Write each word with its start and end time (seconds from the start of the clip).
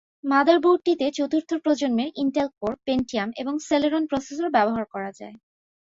মাদারবোর্ডটিতে 0.23 1.07
চতুর্থ 1.17 1.49
প্রজন্মের 1.63 2.09
Intel 2.15 2.47
Core, 2.57 2.73
Pentium 2.85 3.29
এবং 3.41 3.53
সেলেরন 3.67 4.03
প্রসেসর 4.09 4.47
ব্যবহার 4.55 4.85
করা 4.93 5.11
যায়। 5.19 5.35